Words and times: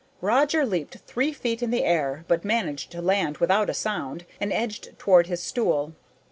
Roger 0.21 0.65
leaped 0.65 0.97
three 1.05 1.31
feet 1.31 1.61
in 1.61 1.69
the 1.69 1.83
air, 1.83 2.25
but 2.27 2.43
managed 2.43 2.89
to 2.91 3.03
land 3.03 3.37
without 3.37 3.69
a 3.69 3.73
sound 3.75 4.25
and 4.39 4.51
edged 4.51 4.97
toward 4.97 5.27
his 5.27 5.43
stool. 5.43 5.93